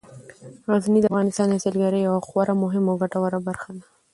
[0.69, 3.83] غزني د افغانستان د سیلګرۍ یوه خورا مهمه او ګټوره برخه ده.